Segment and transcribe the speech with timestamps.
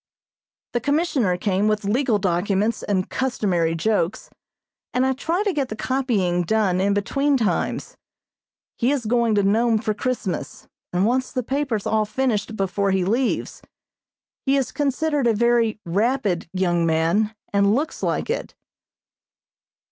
[0.73, 4.31] The Commissioner came with legal documents and customary jokes,
[4.95, 7.95] and I try to get the copying done in between times.
[8.79, 13.05] He is going to Nome for Christmas, and wants the papers all finished before he
[13.05, 13.61] leaves.
[14.47, 18.55] He is considered a very "rapid" young man, and looks like it.